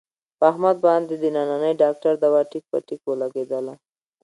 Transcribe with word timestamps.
په 0.37 0.43
احمد 0.51 0.77
باندې 0.87 1.13
د 1.17 1.25
ننني 1.35 1.71
ډاکټر 1.83 2.13
دوا 2.23 2.41
ټیک 2.51 2.63
په 2.71 2.77
ټیک 2.87 3.01
ولږېدله. 3.05 3.73